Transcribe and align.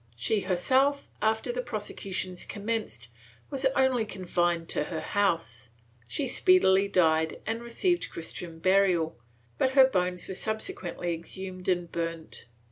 She 0.15 0.39
her 0.39 0.57
self, 0.57 1.09
after 1.21 1.51
the 1.51 1.61
prosecutions 1.61 2.43
commenced, 2.43 3.09
was 3.51 3.67
only 3.75 4.03
confined 4.03 4.67
to 4.69 4.85
her 4.85 4.99
house; 4.99 5.69
she 6.07 6.27
speedily 6.27 6.87
died 6.87 7.39
and 7.45 7.61
received 7.61 8.09
Christian 8.09 8.57
burial, 8.57 9.15
but 9.59 9.73
her 9.77 9.85
bones 9.87 10.27
were 10.27 10.33
subsequently 10.33 11.13
exhumed 11.13 11.67
and 11.69 11.91
burnt. 11.91 12.47